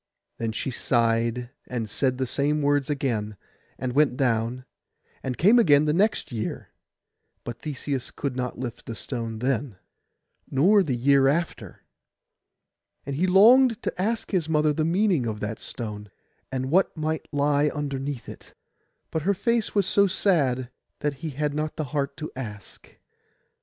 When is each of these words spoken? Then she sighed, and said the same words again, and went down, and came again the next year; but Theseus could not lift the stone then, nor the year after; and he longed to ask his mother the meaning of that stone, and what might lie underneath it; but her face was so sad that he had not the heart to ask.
Then 0.39 0.51
she 0.51 0.71
sighed, 0.71 1.51
and 1.67 1.87
said 1.87 2.17
the 2.17 2.25
same 2.25 2.63
words 2.63 2.89
again, 2.89 3.37
and 3.77 3.93
went 3.93 4.17
down, 4.17 4.65
and 5.21 5.37
came 5.37 5.59
again 5.59 5.85
the 5.85 5.93
next 5.93 6.31
year; 6.31 6.69
but 7.43 7.59
Theseus 7.61 8.09
could 8.09 8.35
not 8.35 8.57
lift 8.57 8.87
the 8.87 8.95
stone 8.95 9.37
then, 9.37 9.75
nor 10.49 10.81
the 10.81 10.95
year 10.95 11.27
after; 11.27 11.83
and 13.05 13.15
he 13.15 13.27
longed 13.27 13.79
to 13.83 14.01
ask 14.01 14.31
his 14.31 14.49
mother 14.49 14.73
the 14.73 14.83
meaning 14.83 15.27
of 15.27 15.39
that 15.41 15.59
stone, 15.59 16.09
and 16.51 16.71
what 16.71 16.97
might 16.97 17.27
lie 17.31 17.69
underneath 17.69 18.27
it; 18.27 18.55
but 19.11 19.21
her 19.21 19.35
face 19.35 19.75
was 19.75 19.85
so 19.85 20.07
sad 20.07 20.71
that 21.01 21.13
he 21.21 21.29
had 21.29 21.53
not 21.53 21.75
the 21.75 21.83
heart 21.93 22.17
to 22.17 22.31
ask. 22.35 22.97